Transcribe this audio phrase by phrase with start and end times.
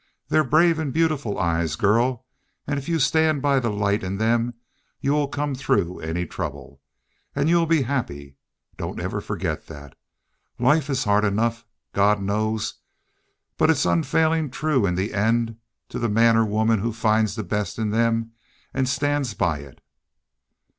[0.29, 2.25] They're brave an' beautiful eyes, girl,
[2.65, 4.55] an' if you stand by the light in them
[4.99, 6.81] you will come through any trouble.
[7.35, 8.35] An' you'll be happy.
[8.77, 9.95] Don't ever forgit that.
[10.57, 12.79] Life is hard enough, God knows,
[13.59, 15.57] but it's unfailin' true in the end
[15.89, 18.31] to the man or woman who finds the best in them
[18.73, 19.81] an' stands by it."